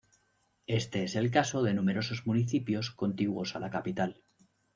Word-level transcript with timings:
Este 0.79 1.03
es 1.03 1.15
el 1.15 1.29
caso 1.29 1.61
de 1.61 1.75
numerosos 1.75 2.25
municipios 2.25 2.89
contiguos 2.89 3.55
a 3.55 3.59
la 3.59 3.69
capital. 3.69 4.23